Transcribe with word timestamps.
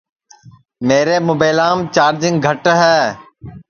میرے 0.87 1.17
مُبیلام 1.27 1.79
چارجِنگ 1.95 2.37
گھٹ 2.45 2.63
ہے 2.81 2.99